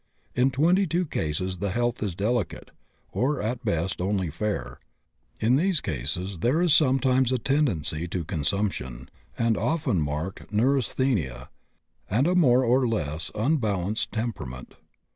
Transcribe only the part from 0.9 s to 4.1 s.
cases the health is delicate, or at best